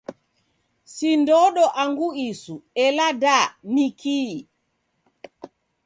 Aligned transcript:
Si 0.93 1.09
ndodo 1.21 1.65
angu 1.81 2.07
isu, 2.29 2.55
ela 2.85 3.07
da 3.23 3.37
ni 3.73 3.85
kii? 3.99 4.35